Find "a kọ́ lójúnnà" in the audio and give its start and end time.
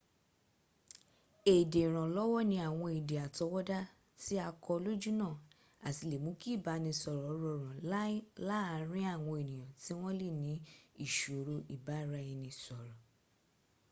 4.45-5.27